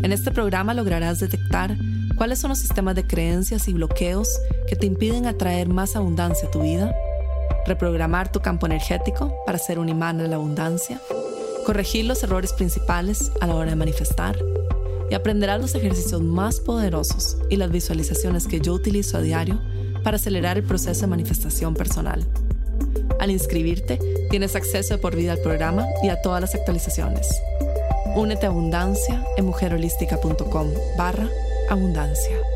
En 0.03 0.11
este 0.11 0.31
programa 0.31 0.73
lograrás 0.73 1.19
detectar 1.19 1.75
cuáles 2.17 2.39
son 2.39 2.49
los 2.49 2.59
sistemas 2.59 2.95
de 2.95 3.07
creencias 3.07 3.67
y 3.67 3.73
bloqueos 3.73 4.39
que 4.67 4.75
te 4.75 4.85
impiden 4.85 5.25
atraer 5.25 5.69
más 5.69 5.95
abundancia 5.95 6.47
a 6.47 6.51
tu 6.51 6.61
vida 6.61 6.95
reprogramar 7.65 8.31
tu 8.31 8.41
campo 8.41 8.65
energético 8.65 9.35
para 9.45 9.57
ser 9.57 9.79
un 9.79 9.89
imán 9.89 10.17
de 10.17 10.27
la 10.27 10.35
abundancia, 10.35 11.01
corregir 11.65 12.05
los 12.05 12.23
errores 12.23 12.53
principales 12.53 13.31
a 13.41 13.47
la 13.47 13.55
hora 13.55 13.71
de 13.71 13.75
manifestar 13.75 14.37
y 15.09 15.13
aprenderás 15.13 15.61
los 15.61 15.75
ejercicios 15.75 16.21
más 16.21 16.59
poderosos 16.59 17.37
y 17.49 17.57
las 17.57 17.71
visualizaciones 17.71 18.47
que 18.47 18.59
yo 18.59 18.73
utilizo 18.73 19.17
a 19.17 19.21
diario 19.21 19.61
para 20.03 20.17
acelerar 20.17 20.57
el 20.57 20.63
proceso 20.63 21.01
de 21.01 21.07
manifestación 21.07 21.73
personal. 21.73 22.25
Al 23.19 23.31
inscribirte, 23.31 23.99
tienes 24.29 24.55
acceso 24.55 24.95
de 24.95 25.01
por 25.01 25.15
vida 25.15 25.31
al 25.31 25.39
programa 25.39 25.85
y 26.03 26.09
a 26.09 26.21
todas 26.21 26.41
las 26.41 26.55
actualizaciones. 26.55 27.27
Únete 28.15 28.45
a 28.45 28.49
Abundancia 28.49 29.23
en 29.37 29.45
mujerholística.com 29.45 30.67
barra 30.97 31.27
abundancia. 31.69 32.54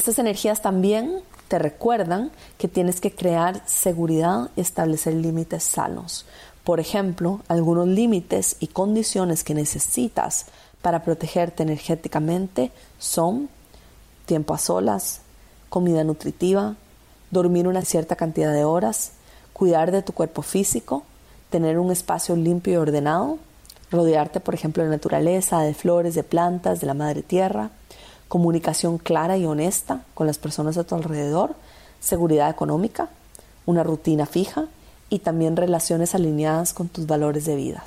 Estas 0.00 0.18
energías 0.18 0.62
también 0.62 1.20
te 1.48 1.58
recuerdan 1.58 2.30
que 2.56 2.68
tienes 2.68 3.02
que 3.02 3.14
crear 3.14 3.60
seguridad 3.66 4.48
y 4.56 4.62
establecer 4.62 5.12
límites 5.12 5.62
sanos. 5.62 6.24
Por 6.64 6.80
ejemplo, 6.80 7.42
algunos 7.48 7.86
límites 7.86 8.56
y 8.60 8.68
condiciones 8.68 9.44
que 9.44 9.52
necesitas 9.52 10.46
para 10.80 11.04
protegerte 11.04 11.64
energéticamente 11.64 12.72
son 12.98 13.50
tiempo 14.24 14.54
a 14.54 14.58
solas, 14.58 15.20
comida 15.68 16.02
nutritiva, 16.02 16.76
dormir 17.30 17.68
una 17.68 17.82
cierta 17.82 18.16
cantidad 18.16 18.54
de 18.54 18.64
horas, 18.64 19.12
cuidar 19.52 19.92
de 19.92 20.00
tu 20.00 20.14
cuerpo 20.14 20.40
físico, 20.40 21.02
tener 21.50 21.78
un 21.78 21.90
espacio 21.90 22.36
limpio 22.36 22.72
y 22.72 22.76
ordenado, 22.76 23.36
rodearte, 23.90 24.40
por 24.40 24.54
ejemplo, 24.54 24.82
de 24.82 24.88
naturaleza, 24.88 25.60
de 25.60 25.74
flores, 25.74 26.14
de 26.14 26.22
plantas, 26.22 26.80
de 26.80 26.86
la 26.86 26.94
madre 26.94 27.20
tierra, 27.20 27.70
comunicación 28.30 28.98
clara 28.98 29.36
y 29.36 29.44
honesta 29.44 30.04
con 30.14 30.28
las 30.28 30.38
personas 30.38 30.78
a 30.78 30.84
tu 30.84 30.94
alrededor, 30.94 31.56
seguridad 31.98 32.48
económica, 32.48 33.08
una 33.66 33.82
rutina 33.82 34.24
fija 34.24 34.66
y 35.08 35.18
también 35.18 35.56
relaciones 35.56 36.14
alineadas 36.14 36.72
con 36.72 36.86
tus 36.86 37.08
valores 37.08 37.44
de 37.44 37.56
vida. 37.56 37.82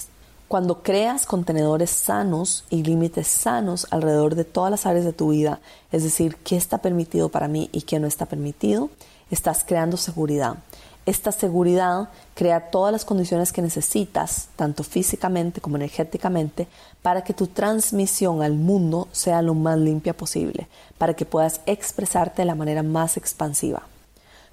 Cuando 0.49 0.83
creas 0.83 1.25
contenedores 1.25 1.91
sanos 1.91 2.65
y 2.69 2.83
límites 2.83 3.25
sanos 3.27 3.87
alrededor 3.89 4.35
de 4.35 4.43
todas 4.43 4.69
las 4.69 4.85
áreas 4.85 5.05
de 5.05 5.13
tu 5.13 5.29
vida, 5.29 5.61
es 5.93 6.03
decir, 6.03 6.35
qué 6.43 6.57
está 6.57 6.79
permitido 6.79 7.29
para 7.29 7.47
mí 7.47 7.69
y 7.71 7.83
qué 7.83 8.01
no 8.01 8.07
está 8.07 8.25
permitido, 8.25 8.89
estás 9.31 9.63
creando 9.65 9.95
seguridad. 9.95 10.57
Esta 11.05 11.33
seguridad 11.33 12.09
crea 12.33 12.71
todas 12.71 12.93
las 12.93 13.03
condiciones 13.03 13.51
que 13.51 13.61
necesitas, 13.61 14.47
tanto 14.55 14.83
físicamente 14.83 15.59
como 15.59 15.75
energéticamente, 15.75 16.67
para 17.01 17.23
que 17.23 17.33
tu 17.33 17.47
transmisión 17.47 18.41
al 18.41 18.53
mundo 18.53 19.09
sea 19.11 19.41
lo 19.41 19.53
más 19.53 19.77
limpia 19.77 20.15
posible, 20.15 20.67
para 20.97 21.13
que 21.13 21.25
puedas 21.25 21.59
expresarte 21.65 22.43
de 22.43 22.45
la 22.45 22.55
manera 22.55 22.83
más 22.83 23.17
expansiva. 23.17 23.83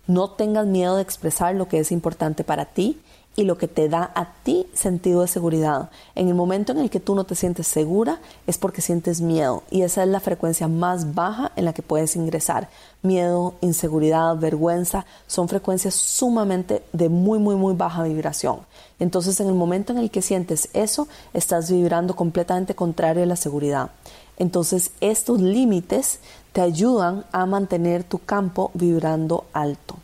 No 0.09 0.30
tengas 0.30 0.66
miedo 0.66 0.97
de 0.97 1.02
expresar 1.02 1.54
lo 1.54 1.69
que 1.69 1.78
es 1.78 1.92
importante 1.92 2.42
para 2.42 2.64
ti 2.64 3.00
y 3.40 3.44
lo 3.44 3.56
que 3.56 3.68
te 3.68 3.88
da 3.88 4.12
a 4.14 4.35
ti 4.42 4.66
sentido 4.75 5.23
de 5.23 5.28
seguridad. 5.28 5.90
En 6.14 6.28
el 6.28 6.35
momento 6.35 6.73
en 6.73 6.78
el 6.78 6.90
que 6.90 7.00
tú 7.00 7.14
no 7.14 7.25
te 7.25 7.35
sientes 7.35 7.66
segura 7.66 8.20
es 8.47 8.59
porque 8.59 8.82
sientes 8.82 9.20
miedo 9.20 9.62
y 9.70 9.82
esa 9.82 10.02
es 10.02 10.09
la 10.09 10.20
frecuencia 10.20 10.68
más 10.68 11.14
baja 11.14 11.52
en 11.56 11.64
la 11.64 11.73
que 11.73 11.82
puedes 11.82 12.16
ingresar. 12.16 12.68
Miedo, 13.02 13.54
inseguridad, 13.62 14.37
vergüenza 14.37 15.06
son 15.26 15.49
frecuencias 15.49 15.94
sumamente 15.94 16.82
de 16.92 17.09
muy, 17.09 17.38
muy, 17.38 17.56
muy 17.56 17.75
baja 17.75 18.02
vibración. 18.02 18.61
Entonces 18.99 19.40
en 19.40 19.49
el 19.49 19.54
momento 19.54 19.92
en 19.92 19.99
el 19.99 20.11
que 20.11 20.20
sientes 20.20 20.68
eso, 20.75 21.09
estás 21.32 21.70
vibrando 21.70 22.14
completamente 22.14 22.75
contrario 22.75 23.23
a 23.23 23.26
la 23.26 23.37
seguridad. 23.37 23.90
Entonces 24.37 24.90
estos 25.00 25.40
límites 25.40 26.20
te 26.52 26.61
ayudan 26.61 27.25
a 27.32 27.47
mantener 27.47 28.04
tu 28.04 28.18
campo 28.18 28.70
vibrando 28.75 29.47
alto. 29.54 29.97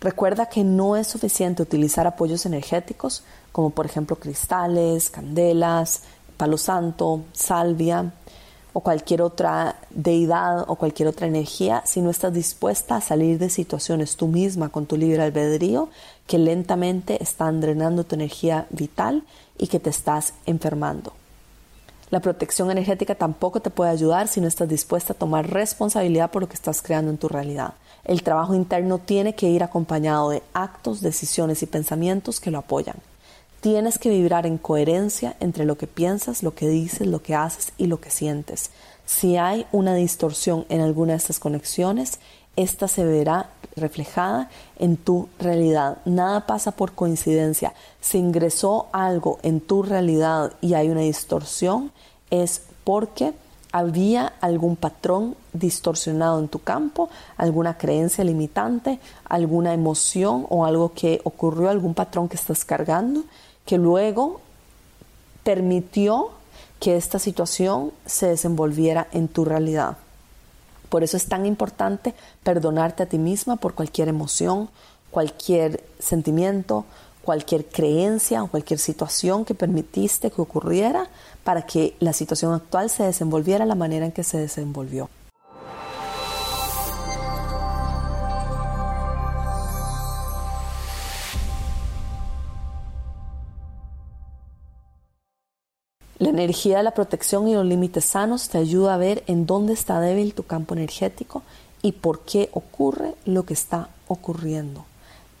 Recuerda 0.00 0.46
que 0.46 0.62
no 0.62 0.96
es 0.96 1.08
suficiente 1.08 1.62
utilizar 1.62 2.06
apoyos 2.06 2.46
energéticos 2.46 3.24
como 3.50 3.70
por 3.70 3.86
ejemplo 3.86 4.16
cristales, 4.16 5.10
candelas, 5.10 6.02
palo 6.36 6.56
santo, 6.56 7.22
salvia 7.32 8.12
o 8.72 8.80
cualquier 8.80 9.22
otra 9.22 9.76
deidad 9.90 10.64
o 10.68 10.76
cualquier 10.76 11.08
otra 11.08 11.26
energía 11.26 11.82
si 11.84 12.00
no 12.00 12.10
estás 12.10 12.32
dispuesta 12.32 12.96
a 12.96 13.00
salir 13.00 13.38
de 13.38 13.50
situaciones 13.50 14.16
tú 14.16 14.28
misma 14.28 14.68
con 14.68 14.86
tu 14.86 14.96
libre 14.96 15.22
albedrío 15.22 15.88
que 16.28 16.38
lentamente 16.38 17.20
están 17.20 17.60
drenando 17.60 18.04
tu 18.04 18.14
energía 18.14 18.66
vital 18.70 19.24
y 19.58 19.66
que 19.66 19.80
te 19.80 19.90
estás 19.90 20.34
enfermando. 20.46 21.12
La 22.10 22.20
protección 22.20 22.70
energética 22.70 23.16
tampoco 23.16 23.60
te 23.60 23.70
puede 23.70 23.90
ayudar 23.90 24.28
si 24.28 24.40
no 24.40 24.46
estás 24.46 24.68
dispuesta 24.68 25.12
a 25.12 25.16
tomar 25.16 25.50
responsabilidad 25.50 26.30
por 26.30 26.42
lo 26.42 26.48
que 26.48 26.54
estás 26.54 26.80
creando 26.80 27.10
en 27.10 27.18
tu 27.18 27.28
realidad. 27.28 27.74
El 28.08 28.22
trabajo 28.22 28.54
interno 28.54 28.96
tiene 28.96 29.34
que 29.34 29.50
ir 29.50 29.62
acompañado 29.62 30.30
de 30.30 30.42
actos, 30.54 31.02
decisiones 31.02 31.62
y 31.62 31.66
pensamientos 31.66 32.40
que 32.40 32.50
lo 32.50 32.56
apoyan. 32.56 32.96
Tienes 33.60 33.98
que 33.98 34.08
vibrar 34.08 34.46
en 34.46 34.56
coherencia 34.56 35.36
entre 35.40 35.66
lo 35.66 35.76
que 35.76 35.86
piensas, 35.86 36.42
lo 36.42 36.54
que 36.54 36.68
dices, 36.68 37.06
lo 37.06 37.22
que 37.22 37.34
haces 37.34 37.72
y 37.76 37.86
lo 37.86 38.00
que 38.00 38.08
sientes. 38.08 38.70
Si 39.04 39.36
hay 39.36 39.66
una 39.72 39.94
distorsión 39.94 40.64
en 40.70 40.80
alguna 40.80 41.12
de 41.12 41.18
estas 41.18 41.38
conexiones, 41.38 42.18
esta 42.56 42.88
se 42.88 43.04
verá 43.04 43.50
reflejada 43.76 44.48
en 44.78 44.96
tu 44.96 45.28
realidad. 45.38 45.98
Nada 46.06 46.46
pasa 46.46 46.70
por 46.70 46.92
coincidencia. 46.92 47.74
Si 48.00 48.16
ingresó 48.16 48.86
algo 48.92 49.38
en 49.42 49.60
tu 49.60 49.82
realidad 49.82 50.54
y 50.62 50.72
hay 50.72 50.88
una 50.88 51.02
distorsión, 51.02 51.92
es 52.30 52.62
porque 52.84 53.34
había 53.72 54.32
algún 54.40 54.76
patrón 54.76 55.36
distorsionado 55.52 56.38
en 56.38 56.48
tu 56.48 56.60
campo, 56.60 57.10
alguna 57.36 57.76
creencia 57.76 58.24
limitante, 58.24 58.98
alguna 59.24 59.74
emoción 59.74 60.46
o 60.48 60.64
algo 60.64 60.92
que 60.94 61.20
ocurrió, 61.24 61.68
algún 61.68 61.94
patrón 61.94 62.28
que 62.28 62.36
estás 62.36 62.64
cargando, 62.64 63.24
que 63.66 63.78
luego 63.78 64.40
permitió 65.44 66.30
que 66.80 66.96
esta 66.96 67.18
situación 67.18 67.92
se 68.06 68.28
desenvolviera 68.28 69.08
en 69.12 69.28
tu 69.28 69.44
realidad. 69.44 69.96
Por 70.88 71.02
eso 71.02 71.16
es 71.16 71.26
tan 71.26 71.44
importante 71.44 72.14
perdonarte 72.42 73.02
a 73.02 73.06
ti 73.06 73.18
misma 73.18 73.56
por 73.56 73.74
cualquier 73.74 74.08
emoción, 74.08 74.70
cualquier 75.10 75.84
sentimiento, 75.98 76.84
cualquier 77.28 77.66
creencia 77.66 78.42
o 78.42 78.46
cualquier 78.46 78.78
situación 78.78 79.44
que 79.44 79.52
permitiste 79.52 80.30
que 80.30 80.40
ocurriera 80.40 81.10
para 81.44 81.60
que 81.60 81.94
la 82.00 82.14
situación 82.14 82.54
actual 82.54 82.88
se 82.88 83.02
desenvolviera 83.02 83.66
la 83.66 83.74
manera 83.74 84.06
en 84.06 84.12
que 84.12 84.24
se 84.24 84.38
desenvolvió. 84.38 85.10
La 96.18 96.30
energía 96.30 96.78
de 96.78 96.82
la 96.82 96.92
protección 96.92 97.46
y 97.46 97.52
los 97.52 97.66
límites 97.66 98.06
sanos 98.06 98.48
te 98.48 98.56
ayuda 98.56 98.94
a 98.94 98.96
ver 98.96 99.22
en 99.26 99.44
dónde 99.44 99.74
está 99.74 100.00
débil 100.00 100.32
tu 100.32 100.44
campo 100.44 100.72
energético 100.72 101.42
y 101.82 101.92
por 101.92 102.20
qué 102.20 102.48
ocurre 102.54 103.16
lo 103.26 103.42
que 103.42 103.52
está 103.52 103.90
ocurriendo. 104.06 104.87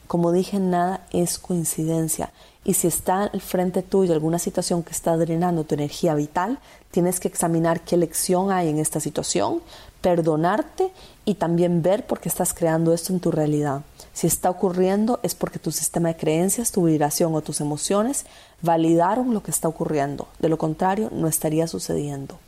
Como 0.08 0.32
dije, 0.32 0.58
nada 0.58 1.06
es 1.12 1.38
coincidencia. 1.38 2.32
Y 2.64 2.74
si 2.74 2.86
está 2.86 3.24
al 3.24 3.40
frente 3.42 3.82
tuyo 3.82 4.14
alguna 4.14 4.38
situación 4.38 4.82
que 4.82 4.92
está 4.92 5.16
drenando 5.16 5.64
tu 5.64 5.74
energía 5.74 6.14
vital, 6.14 6.58
tienes 6.90 7.20
que 7.20 7.28
examinar 7.28 7.82
qué 7.82 7.98
lección 7.98 8.50
hay 8.50 8.70
en 8.70 8.78
esta 8.78 9.00
situación, 9.00 9.60
perdonarte 10.00 10.90
y 11.26 11.34
también 11.34 11.82
ver 11.82 12.06
por 12.06 12.20
qué 12.20 12.30
estás 12.30 12.54
creando 12.54 12.94
esto 12.94 13.12
en 13.12 13.20
tu 13.20 13.30
realidad. 13.30 13.82
Si 14.14 14.26
está 14.26 14.48
ocurriendo 14.48 15.20
es 15.22 15.34
porque 15.34 15.58
tu 15.58 15.72
sistema 15.72 16.08
de 16.08 16.16
creencias, 16.16 16.72
tu 16.72 16.84
vibración 16.84 17.34
o 17.34 17.42
tus 17.42 17.60
emociones 17.60 18.24
validaron 18.62 19.34
lo 19.34 19.42
que 19.42 19.50
está 19.50 19.68
ocurriendo. 19.68 20.26
De 20.38 20.48
lo 20.48 20.56
contrario, 20.56 21.10
no 21.12 21.28
estaría 21.28 21.66
sucediendo. 21.68 22.38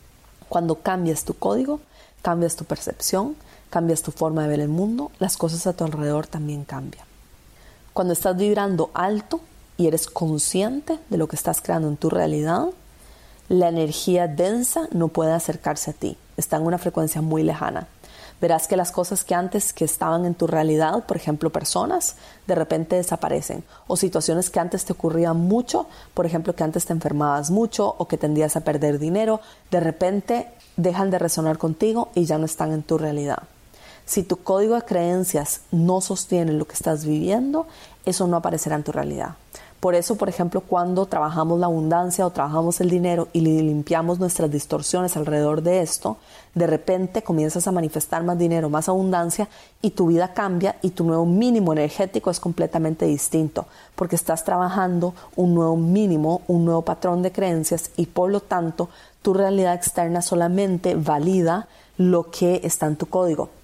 Cuando 0.49 0.77
cambias 0.77 1.25
tu 1.25 1.35
código, 1.35 1.81
cambias 2.23 2.57
tu 2.57 2.65
percepción, 2.65 3.37
cambias 3.69 4.01
tu 4.01 4.13
forma 4.13 4.43
de 4.43 4.49
ver 4.49 4.61
el 4.61 4.69
mundo, 4.69 5.13
las 5.19 5.37
cosas 5.37 5.67
a 5.67 5.75
tu 5.75 5.85
alrededor 5.85 6.27
también 6.27 6.65
cambian. 6.65 7.10
Cuando 7.93 8.13
estás 8.13 8.37
vibrando 8.37 8.91
alto 8.95 9.41
y 9.77 9.89
eres 9.89 10.07
consciente 10.07 10.99
de 11.09 11.19
lo 11.19 11.27
que 11.27 11.37
estás 11.37 11.61
creando 11.61 11.89
en 11.89 11.97
tu 11.97 12.09
realidad, 12.09 12.67
la 13.49 13.69
energía 13.69 14.29
densa 14.29 14.89
no 14.93 15.09
puede 15.09 15.33
acercarse 15.33 15.91
a 15.91 15.95
ti, 15.95 16.17
está 16.37 16.57
en 16.57 16.67
una 16.67 16.79
frecuencia 16.79 17.21
muy 17.21 17.43
lejana. 17.43 17.89
Verás 18.41 18.69
que 18.69 18.77
las 18.77 18.93
cosas 18.93 19.25
que 19.25 19.35
antes 19.35 19.73
que 19.73 19.85
estaban 19.85 20.25
en 20.25 20.35
tu 20.35 20.47
realidad, 20.47 21.05
por 21.05 21.17
ejemplo 21.17 21.51
personas, 21.51 22.15
de 22.47 22.55
repente 22.55 22.97
desaparecen. 22.97 23.65
O 23.87 23.97
situaciones 23.97 24.49
que 24.49 24.61
antes 24.61 24.85
te 24.85 24.93
ocurrían 24.93 25.37
mucho, 25.37 25.87
por 26.15 26.25
ejemplo 26.27 26.55
que 26.55 26.65
antes 26.65 26.87
te 26.87 26.93
enfermabas 26.93 27.51
mucho 27.51 27.95
o 27.99 28.07
que 28.07 28.17
tendías 28.17 28.57
a 28.57 28.61
perder 28.61 28.99
dinero, 28.99 29.41
de 29.71 29.81
repente 29.81 30.49
dejan 30.77 31.11
de 31.11 31.19
resonar 31.19 31.59
contigo 31.59 32.09
y 32.15 32.25
ya 32.25 32.39
no 32.39 32.47
están 32.47 32.73
en 32.73 32.83
tu 32.83 32.97
realidad. 32.97 33.43
Si 34.11 34.25
tu 34.25 34.39
código 34.39 34.75
de 34.75 34.83
creencias 34.83 35.61
no 35.71 36.01
sostiene 36.01 36.53
lo 36.53 36.65
que 36.65 36.75
estás 36.75 37.05
viviendo, 37.05 37.69
eso 38.05 38.27
no 38.27 38.39
aparecerá 38.39 38.75
en 38.75 38.83
tu 38.83 38.91
realidad. 38.91 39.37
Por 39.79 39.95
eso, 39.95 40.17
por 40.17 40.29
ejemplo, 40.29 40.63
cuando 40.63 41.07
trabajamos 41.07 41.61
la 41.61 41.67
abundancia 41.67 42.27
o 42.27 42.31
trabajamos 42.31 42.81
el 42.81 42.91
dinero 42.91 43.29
y 43.33 43.41
limpiamos 43.43 44.19
nuestras 44.19 44.51
distorsiones 44.51 45.17
alrededor 45.17 45.63
de 45.63 45.83
esto, 45.83 46.17
de 46.57 46.67
repente 46.67 47.23
comienzas 47.23 47.69
a 47.69 47.71
manifestar 47.71 48.25
más 48.25 48.37
dinero, 48.37 48.69
más 48.69 48.89
abundancia 48.89 49.49
y 49.81 49.91
tu 49.91 50.09
vida 50.09 50.35
cambia 50.35 50.75
y 50.83 50.91
tu 50.91 51.05
nuevo 51.05 51.25
mínimo 51.25 51.73
energético 51.73 52.33
es 52.33 52.41
completamente 52.41 53.07
distinto 53.07 53.67
porque 53.95 54.17
estás 54.17 54.43
trabajando 54.43 55.15
un 55.37 55.55
nuevo 55.55 55.77
mínimo, 55.77 56.43
un 56.49 56.65
nuevo 56.65 56.83
patrón 56.83 57.23
de 57.23 57.31
creencias 57.31 57.93
y 57.97 58.07
por 58.07 58.33
lo 58.33 58.41
tanto 58.41 58.89
tu 59.23 59.35
realidad 59.35 59.75
externa 59.75 60.21
solamente 60.21 60.97
valida 60.97 61.69
lo 61.97 62.29
que 62.33 62.61
está 62.65 62.89
en 62.89 62.97
tu 62.97 63.07
código 63.07 63.60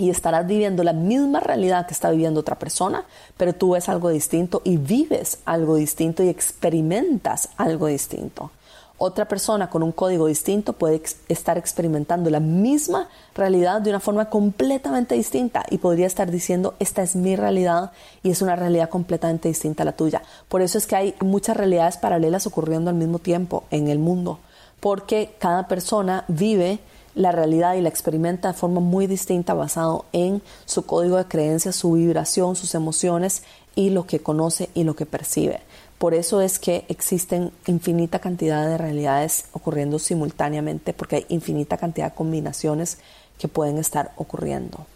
y 0.00 0.08
estarás 0.08 0.46
viviendo 0.46 0.82
la 0.82 0.94
misma 0.94 1.40
realidad 1.40 1.86
que 1.86 1.92
está 1.92 2.10
viviendo 2.10 2.40
otra 2.40 2.58
persona, 2.58 3.04
pero 3.36 3.52
tú 3.52 3.72
ves 3.72 3.90
algo 3.90 4.08
distinto 4.08 4.62
y 4.64 4.78
vives 4.78 5.40
algo 5.44 5.76
distinto 5.76 6.22
y 6.22 6.30
experimentas 6.30 7.50
algo 7.58 7.86
distinto. 7.86 8.50
Otra 8.96 9.26
persona 9.28 9.68
con 9.68 9.82
un 9.82 9.92
código 9.92 10.26
distinto 10.26 10.72
puede 10.72 11.02
estar 11.28 11.58
experimentando 11.58 12.30
la 12.30 12.40
misma 12.40 13.08
realidad 13.34 13.82
de 13.82 13.90
una 13.90 14.00
forma 14.00 14.30
completamente 14.30 15.14
distinta 15.14 15.66
y 15.68 15.76
podría 15.76 16.06
estar 16.06 16.30
diciendo, 16.30 16.74
esta 16.78 17.02
es 17.02 17.14
mi 17.14 17.36
realidad 17.36 17.92
y 18.22 18.30
es 18.30 18.40
una 18.40 18.56
realidad 18.56 18.88
completamente 18.88 19.48
distinta 19.48 19.82
a 19.82 19.86
la 19.86 19.92
tuya. 19.92 20.22
Por 20.48 20.62
eso 20.62 20.78
es 20.78 20.86
que 20.86 20.96
hay 20.96 21.14
muchas 21.20 21.58
realidades 21.58 21.98
paralelas 21.98 22.46
ocurriendo 22.46 22.88
al 22.88 22.96
mismo 22.96 23.18
tiempo 23.18 23.64
en 23.70 23.88
el 23.88 23.98
mundo, 23.98 24.38
porque 24.80 25.34
cada 25.38 25.68
persona 25.68 26.24
vive 26.28 26.78
la 27.14 27.32
realidad 27.32 27.74
y 27.74 27.80
la 27.80 27.88
experimenta 27.88 28.48
de 28.48 28.54
forma 28.54 28.80
muy 28.80 29.06
distinta 29.06 29.54
basado 29.54 30.04
en 30.12 30.42
su 30.64 30.86
código 30.86 31.16
de 31.16 31.26
creencias, 31.26 31.76
su 31.76 31.92
vibración, 31.92 32.56
sus 32.56 32.74
emociones 32.74 33.42
y 33.74 33.90
lo 33.90 34.06
que 34.06 34.20
conoce 34.20 34.70
y 34.74 34.84
lo 34.84 34.94
que 34.94 35.06
percibe. 35.06 35.60
Por 35.98 36.14
eso 36.14 36.40
es 36.40 36.58
que 36.58 36.84
existen 36.88 37.52
infinita 37.66 38.20
cantidad 38.20 38.66
de 38.66 38.78
realidades 38.78 39.44
ocurriendo 39.52 39.98
simultáneamente 39.98 40.94
porque 40.94 41.16
hay 41.16 41.26
infinita 41.28 41.76
cantidad 41.76 42.10
de 42.10 42.14
combinaciones 42.14 42.98
que 43.38 43.48
pueden 43.48 43.78
estar 43.78 44.12
ocurriendo. 44.16 44.86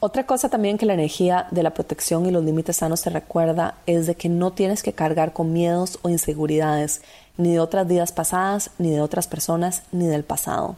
Otra 0.00 0.26
cosa 0.26 0.48
también 0.48 0.78
que 0.78 0.86
la 0.86 0.94
energía 0.94 1.48
de 1.50 1.64
la 1.64 1.74
protección 1.74 2.24
y 2.24 2.30
los 2.30 2.44
límites 2.44 2.76
sanos 2.76 3.02
te 3.02 3.10
recuerda 3.10 3.74
es 3.86 4.06
de 4.06 4.14
que 4.14 4.28
no 4.28 4.52
tienes 4.52 4.84
que 4.84 4.92
cargar 4.92 5.32
con 5.32 5.52
miedos 5.52 5.98
o 6.02 6.08
inseguridades, 6.08 7.02
ni 7.36 7.54
de 7.54 7.58
otras 7.58 7.88
vidas 7.88 8.12
pasadas, 8.12 8.70
ni 8.78 8.92
de 8.92 9.00
otras 9.00 9.26
personas, 9.26 9.82
ni 9.90 10.06
del 10.06 10.22
pasado. 10.22 10.76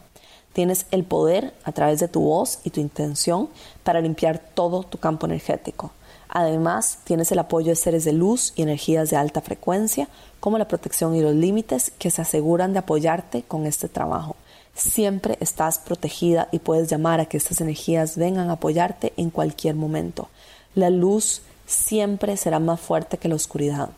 Tienes 0.53 0.87
el 0.89 1.03
poder 1.03 1.53
a 1.63 1.71
través 1.71 1.99
de 1.99 2.07
tu 2.07 2.21
voz 2.21 2.61
y 2.63 2.71
tu 2.71 2.79
intención 2.79 3.47
para 3.83 4.01
limpiar 4.01 4.39
todo 4.39 4.81
tu 4.81 4.97
campo 4.97 5.27
energético. 5.27 5.91
Además, 6.27 6.97
tienes 7.03 7.31
el 7.31 7.37
apoyo 7.37 7.69
de 7.69 7.75
seres 7.75 8.05
de 8.05 8.13
luz 8.13 8.53
y 8.55 8.63
energías 8.63 9.11
de 9.11 9.17
alta 9.17 9.41
frecuencia, 9.41 10.07
como 10.39 10.57
la 10.57 10.67
protección 10.67 11.13
y 11.15 11.21
los 11.21 11.35
límites, 11.35 11.91
que 11.99 12.09
se 12.09 12.23
aseguran 12.23 12.73
de 12.73 12.79
apoyarte 12.79 13.43
con 13.43 13.67
este 13.67 13.87
trabajo. 13.87 14.35
Siempre 14.73 15.37
estás 15.39 15.79
protegida 15.79 16.47
y 16.51 16.59
puedes 16.59 16.89
llamar 16.89 17.19
a 17.19 17.25
que 17.25 17.37
estas 17.37 17.61
energías 17.61 18.17
vengan 18.17 18.49
a 18.49 18.53
apoyarte 18.53 19.13
en 19.17 19.29
cualquier 19.29 19.75
momento. 19.75 20.29
La 20.75 20.89
luz 20.89 21.41
siempre 21.65 22.37
será 22.37 22.59
más 22.59 22.79
fuerte 22.79 23.17
que 23.17 23.27
la 23.27 23.35
oscuridad. 23.35 23.89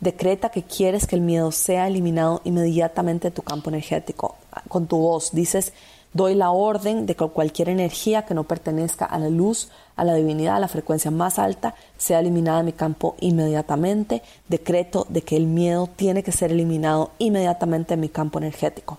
Decreta 0.00 0.50
que 0.50 0.62
quieres 0.62 1.06
que 1.06 1.16
el 1.16 1.22
miedo 1.22 1.50
sea 1.50 1.88
eliminado 1.88 2.40
inmediatamente 2.44 3.28
de 3.28 3.34
tu 3.34 3.42
campo 3.42 3.70
energético. 3.70 4.36
Con 4.68 4.86
tu 4.86 4.98
voz 4.98 5.30
dices, 5.32 5.72
doy 6.12 6.34
la 6.34 6.50
orden 6.50 7.06
de 7.06 7.16
que 7.16 7.26
cualquier 7.26 7.68
energía 7.68 8.24
que 8.24 8.34
no 8.34 8.44
pertenezca 8.44 9.04
a 9.04 9.18
la 9.18 9.28
luz, 9.28 9.70
a 9.96 10.04
la 10.04 10.14
divinidad, 10.14 10.56
a 10.56 10.60
la 10.60 10.68
frecuencia 10.68 11.10
más 11.10 11.38
alta, 11.38 11.74
sea 11.96 12.20
eliminada 12.20 12.58
de 12.58 12.64
mi 12.64 12.72
campo 12.72 13.16
inmediatamente. 13.20 14.22
Decreto 14.48 15.06
de 15.08 15.22
que 15.22 15.36
el 15.36 15.46
miedo 15.46 15.88
tiene 15.94 16.22
que 16.22 16.32
ser 16.32 16.52
eliminado 16.52 17.10
inmediatamente 17.18 17.94
de 17.94 18.00
mi 18.00 18.08
campo 18.08 18.38
energético. 18.38 18.98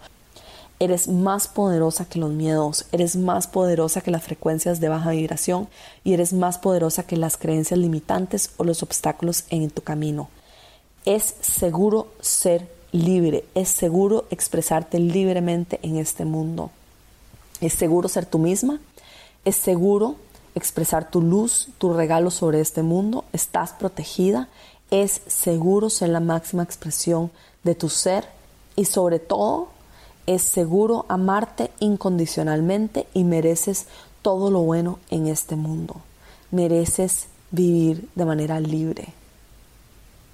Eres 0.79 1.09
más 1.09 1.47
poderosa 1.47 2.05
que 2.05 2.19
los 2.19 2.31
miedos, 2.31 2.85
eres 2.93 3.17
más 3.17 3.47
poderosa 3.47 4.01
que 4.01 4.11
las 4.11 4.23
frecuencias 4.23 4.79
de 4.79 4.87
baja 4.87 5.11
vibración 5.11 5.67
y 6.05 6.13
eres 6.13 6.31
más 6.31 6.57
poderosa 6.57 7.03
que 7.03 7.17
las 7.17 7.35
creencias 7.35 7.79
limitantes 7.79 8.51
o 8.57 8.63
los 8.63 8.81
obstáculos 8.81 9.43
en 9.49 9.69
tu 9.69 9.81
camino. 9.81 10.29
Es 11.03 11.35
seguro 11.41 12.07
ser 12.21 12.69
libre, 12.91 13.43
es 13.55 13.69
seguro 13.69 14.25
expresarte 14.29 14.99
libremente 14.99 15.79
en 15.83 15.97
este 15.97 16.23
mundo. 16.25 16.71
Es 17.61 17.73
seguro 17.73 18.07
ser 18.07 18.25
tú 18.25 18.39
misma, 18.39 18.79
es 19.43 19.57
seguro 19.57 20.15
expresar 20.55 21.09
tu 21.09 21.21
luz, 21.21 21.69
tu 21.77 21.93
regalo 21.93 22.31
sobre 22.31 22.61
este 22.61 22.83
mundo, 22.83 23.25
estás 23.33 23.73
protegida, 23.73 24.49
es 24.91 25.21
seguro 25.27 25.89
ser 25.89 26.09
la 26.09 26.19
máxima 26.19 26.63
expresión 26.63 27.31
de 27.63 27.75
tu 27.75 27.89
ser 27.89 28.25
y 28.75 28.85
sobre 28.85 29.19
todo 29.19 29.69
es 30.29 30.43
seguro 30.43 31.07
amarte 31.09 31.71
incondicionalmente 31.79 33.07
y 33.15 33.23
mereces 33.23 33.87
todo 34.21 34.51
lo 34.51 34.59
bueno 34.61 34.99
en 35.09 35.25
este 35.25 35.55
mundo. 35.55 35.95
Mereces 36.51 37.25
vivir 37.49 38.07
de 38.13 38.25
manera 38.25 38.59
libre. 38.59 39.07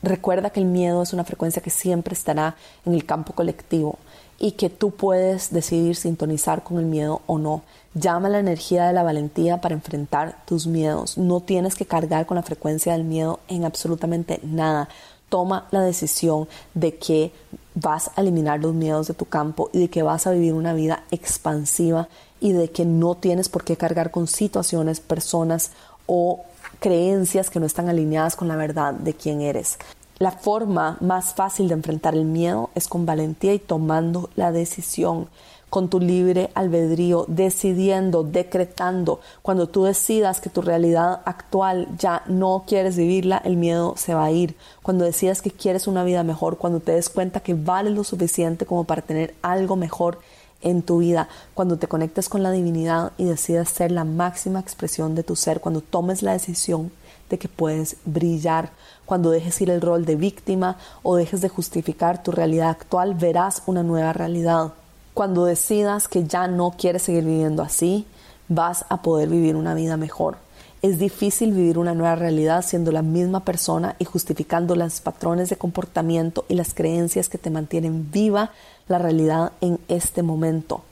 Recuerda 0.03 0.49
que 0.49 0.59
el 0.59 0.65
miedo 0.65 1.01
es 1.01 1.13
una 1.13 1.23
frecuencia 1.23 1.61
que 1.61 1.69
siempre 1.69 2.13
estará 2.13 2.57
en 2.85 2.93
el 2.93 3.05
campo 3.05 3.31
colectivo 3.31 3.97
y 4.37 4.51
que 4.51 4.69
tú 4.69 4.91
puedes 4.91 5.53
decidir 5.53 5.95
sintonizar 5.95 6.61
con 6.61 6.77
el 6.77 6.85
miedo 6.85 7.21
o 7.25 7.37
no. 7.37 7.63
Llama 7.93 8.27
la 8.27 8.39
energía 8.39 8.87
de 8.87 8.93
la 8.93 9.01
valentía 9.01 9.61
para 9.61 9.75
enfrentar 9.75 10.43
tus 10.45 10.67
miedos. 10.67 11.17
No 11.17 11.39
tienes 11.39 11.73
que 11.73 11.85
cargar 11.85 12.25
con 12.25 12.35
la 12.35 12.43
frecuencia 12.43 12.91
del 12.91 13.05
miedo 13.05 13.39
en 13.47 13.63
absolutamente 13.63 14.41
nada 14.43 14.89
toma 15.29 15.67
la 15.71 15.81
decisión 15.81 16.47
de 16.73 16.97
que 16.97 17.31
vas 17.75 18.09
a 18.15 18.21
eliminar 18.21 18.59
los 18.59 18.73
miedos 18.73 19.07
de 19.07 19.13
tu 19.13 19.25
campo 19.25 19.69
y 19.73 19.79
de 19.79 19.89
que 19.89 20.03
vas 20.03 20.25
a 20.25 20.31
vivir 20.31 20.53
una 20.53 20.73
vida 20.73 21.03
expansiva 21.11 22.07
y 22.39 22.53
de 22.53 22.71
que 22.71 22.85
no 22.85 23.15
tienes 23.15 23.49
por 23.49 23.63
qué 23.63 23.77
cargar 23.77 24.11
con 24.11 24.27
situaciones, 24.27 24.99
personas 24.99 25.71
o 26.07 26.43
creencias 26.79 27.49
que 27.49 27.59
no 27.59 27.65
están 27.65 27.89
alineadas 27.89 28.35
con 28.35 28.47
la 28.47 28.55
verdad 28.55 28.93
de 28.93 29.13
quién 29.13 29.41
eres. 29.41 29.77
La 30.17 30.31
forma 30.31 30.97
más 31.01 31.33
fácil 31.33 31.67
de 31.67 31.73
enfrentar 31.73 32.13
el 32.13 32.23
miedo 32.23 32.69
es 32.73 32.87
con 32.87 33.05
valentía 33.05 33.53
y 33.53 33.59
tomando 33.59 34.29
la 34.35 34.53
decisión 34.53 35.27
con 35.69 35.89
tu 35.89 35.99
libre 35.99 36.51
albedrío, 36.53 37.25
decidiendo, 37.27 38.23
decretando. 38.23 39.19
Cuando 39.41 39.67
tú 39.67 39.83
decidas 39.83 40.39
que 40.39 40.49
tu 40.49 40.61
realidad 40.61 41.21
actual 41.25 41.87
ya 41.97 42.23
no 42.27 42.63
quieres 42.65 42.95
vivirla, 42.95 43.41
el 43.43 43.57
miedo 43.57 43.95
se 43.97 44.13
va 44.13 44.25
a 44.25 44.31
ir. 44.31 44.55
Cuando 44.81 45.05
decidas 45.05 45.41
que 45.41 45.51
quieres 45.51 45.87
una 45.87 46.03
vida 46.03 46.23
mejor, 46.23 46.57
cuando 46.57 46.79
te 46.79 46.93
des 46.93 47.09
cuenta 47.09 47.41
que 47.41 47.53
vale 47.53 47.89
lo 47.89 48.03
suficiente 48.03 48.65
como 48.65 48.83
para 48.85 49.01
tener 49.01 49.35
algo 49.41 49.75
mejor 49.75 50.19
en 50.61 50.81
tu 50.81 50.99
vida, 50.99 51.27
cuando 51.53 51.77
te 51.77 51.87
conectes 51.87 52.29
con 52.29 52.41
la 52.41 52.51
divinidad 52.51 53.11
y 53.17 53.25
decidas 53.25 53.69
ser 53.69 53.91
la 53.91 54.03
máxima 54.03 54.59
expresión 54.59 55.13
de 55.13 55.23
tu 55.23 55.35
ser, 55.35 55.59
cuando 55.59 55.81
tomes 55.81 56.23
la 56.23 56.33
decisión 56.33 56.91
de 57.29 57.37
que 57.37 57.47
puedes 57.47 57.97
brillar. 58.05 58.71
Cuando 59.05 59.29
dejes 59.29 59.59
ir 59.61 59.69
el 59.69 59.81
rol 59.81 60.05
de 60.05 60.15
víctima 60.15 60.77
o 61.03 61.15
dejes 61.15 61.41
de 61.41 61.49
justificar 61.49 62.23
tu 62.23 62.31
realidad 62.31 62.69
actual, 62.69 63.13
verás 63.13 63.63
una 63.65 63.83
nueva 63.83 64.13
realidad. 64.13 64.73
Cuando 65.15 65.45
decidas 65.45 66.09
que 66.09 66.25
ya 66.25 66.49
no 66.49 66.75
quieres 66.77 67.03
seguir 67.03 67.23
viviendo 67.23 67.63
así, 67.63 68.05
vas 68.49 68.83
a 68.89 69.01
poder 69.01 69.29
vivir 69.29 69.55
una 69.55 69.73
vida 69.73 69.95
mejor. 69.95 70.35
Es 70.81 70.99
difícil 70.99 71.53
vivir 71.53 71.77
una 71.77 71.93
nueva 71.93 72.15
realidad 72.15 72.65
siendo 72.65 72.91
la 72.91 73.01
misma 73.01 73.45
persona 73.45 73.95
y 73.97 74.03
justificando 74.03 74.75
los 74.75 74.99
patrones 74.99 75.49
de 75.49 75.55
comportamiento 75.55 76.43
y 76.49 76.55
las 76.55 76.73
creencias 76.73 77.29
que 77.29 77.37
te 77.37 77.49
mantienen 77.49 78.11
viva 78.11 78.51
la 78.89 78.97
realidad 78.97 79.53
en 79.61 79.79
este 79.87 80.21
momento. 80.21 80.83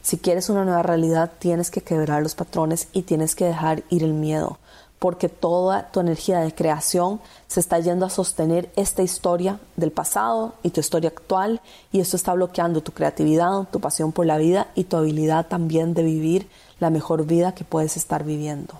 Si 0.00 0.18
quieres 0.18 0.48
una 0.48 0.64
nueva 0.64 0.84
realidad, 0.84 1.32
tienes 1.40 1.72
que 1.72 1.80
quebrar 1.80 2.22
los 2.22 2.36
patrones 2.36 2.86
y 2.92 3.02
tienes 3.02 3.34
que 3.34 3.46
dejar 3.46 3.82
ir 3.90 4.04
el 4.04 4.14
miedo 4.14 4.58
porque 5.00 5.30
toda 5.30 5.90
tu 5.90 5.98
energía 5.98 6.40
de 6.40 6.54
creación 6.54 7.20
se 7.48 7.58
está 7.58 7.80
yendo 7.80 8.04
a 8.04 8.10
sostener 8.10 8.70
esta 8.76 9.02
historia 9.02 9.58
del 9.74 9.90
pasado 9.90 10.52
y 10.62 10.70
tu 10.70 10.80
historia 10.80 11.08
actual 11.08 11.62
y 11.90 12.00
esto 12.00 12.16
está 12.16 12.34
bloqueando 12.34 12.82
tu 12.82 12.92
creatividad, 12.92 13.66
tu 13.72 13.80
pasión 13.80 14.12
por 14.12 14.26
la 14.26 14.36
vida 14.36 14.68
y 14.74 14.84
tu 14.84 14.98
habilidad 14.98 15.46
también 15.46 15.94
de 15.94 16.02
vivir 16.02 16.48
la 16.80 16.90
mejor 16.90 17.24
vida 17.24 17.54
que 17.54 17.64
puedes 17.64 17.96
estar 17.96 18.24
viviendo. 18.24 18.74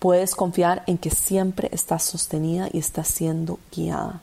Puedes 0.00 0.34
confiar 0.34 0.82
en 0.88 0.98
que 0.98 1.10
siempre 1.10 1.68
estás 1.72 2.02
sostenida 2.02 2.68
y 2.72 2.78
estás 2.78 3.06
siendo 3.06 3.60
guiada. 3.70 4.22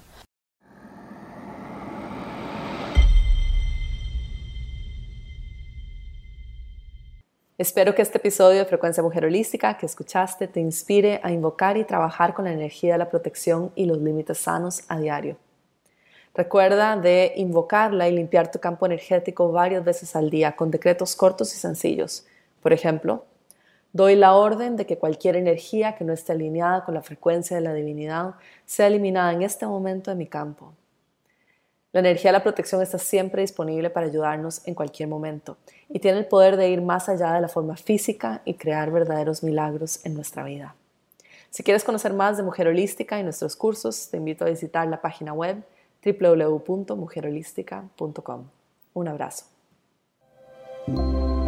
Espero 7.60 7.96
que 7.96 8.04
este 8.04 8.20
episodio 8.20 8.60
de 8.60 8.66
Frecuencia 8.66 9.02
Mujer 9.02 9.26
Holística 9.26 9.76
que 9.80 9.88
escuchaste 9.88 10.48
te 10.48 10.60
inspire 10.60 11.20
a 11.24 11.32
invocar 11.32 11.76
y 11.76 11.86
trabajar 11.86 12.36
con 12.36 12.46
la 12.46 12.54
energía 12.54 12.92
de 12.92 13.00
la 13.00 13.10
protección 13.10 13.72
y 13.74 13.86
los 13.86 13.98
límites 13.98 14.38
sanos 14.38 14.84
a 14.88 15.00
diario. 15.00 15.38
Recuerda 16.36 16.96
de 16.98 17.34
invocarla 17.36 18.08
y 18.08 18.12
limpiar 18.12 18.52
tu 18.52 18.60
campo 18.60 18.86
energético 18.86 19.52
varias 19.52 19.84
veces 19.84 20.16
al 20.16 20.30
día 20.30 20.56
con 20.56 20.70
decretos 20.70 21.16
cortos 21.16 21.52
y 21.56 21.58
sencillos. 21.58 22.28
Por 22.62 22.74
ejemplo, 22.74 23.26
doy 23.92 24.16
la 24.16 24.36
orden 24.36 24.76
de 24.76 24.86
que 24.86 25.00
cualquier 25.00 25.36
energía 25.36 25.96
que 25.96 26.04
no 26.04 26.14
esté 26.14 26.34
alineada 26.34 26.86
con 26.86 26.94
la 26.94 27.02
frecuencia 27.02 27.58
de 27.58 27.64
la 27.64 27.74
divinidad 27.74 28.36
sea 28.68 28.86
eliminada 28.86 29.34
en 29.34 29.42
este 29.42 29.66
momento 29.66 30.12
de 30.12 30.18
mi 30.18 30.28
campo. 30.28 30.74
La 31.98 32.02
energía 32.02 32.30
de 32.30 32.38
la 32.38 32.44
protección 32.44 32.84
está 32.84 33.00
siempre 33.00 33.42
disponible 33.42 33.90
para 33.90 34.06
ayudarnos 34.06 34.62
en 34.68 34.76
cualquier 34.76 35.10
momento 35.10 35.58
y 35.90 35.98
tiene 35.98 36.20
el 36.20 36.28
poder 36.28 36.56
de 36.56 36.70
ir 36.70 36.80
más 36.80 37.10
allá 37.10 37.34
de 37.34 37.42
la 37.42 37.48
forma 37.48 37.76
física 37.76 38.44
y 38.46 38.54
crear 38.54 38.92
verdaderos 38.92 39.42
milagros 39.42 40.06
en 40.06 40.14
nuestra 40.14 40.44
vida. 40.44 40.76
Si 41.50 41.64
quieres 41.64 41.84
conocer 41.84 42.14
más 42.14 42.38
de 42.38 42.44
Mujer 42.44 42.68
Holística 42.68 43.20
y 43.20 43.24
nuestros 43.24 43.56
cursos, 43.56 44.10
te 44.12 44.18
invito 44.18 44.46
a 44.46 44.50
visitar 44.50 44.88
la 44.88 45.02
página 45.02 45.34
web 45.34 45.64
www.mujerholística.com. 46.06 48.44
Un 48.94 49.08
abrazo. 49.08 49.46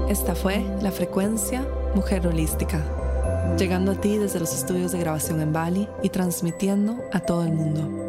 Esta 0.10 0.34
fue 0.34 0.66
la 0.82 0.90
frecuencia 0.90 1.64
Mujer 1.94 2.26
Holística, 2.26 2.84
llegando 3.56 3.92
a 3.92 4.02
ti 4.02 4.18
desde 4.18 4.40
los 4.40 4.56
estudios 4.56 4.94
de 4.94 5.00
grabación 5.00 5.42
en 5.42 5.54
Bali 5.54 5.88
y 6.02 6.10
transmitiendo 6.10 6.98
a 7.14 7.20
todo 7.20 7.44
el 7.44 7.52
mundo. 7.52 8.09